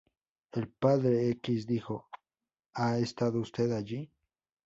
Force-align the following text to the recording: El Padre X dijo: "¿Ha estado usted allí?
El 0.51 0.67
Padre 0.67 1.29
X 1.29 1.67
dijo: 1.67 2.09
"¿Ha 2.73 2.97
estado 2.97 3.39
usted 3.39 3.71
allí? 3.71 4.11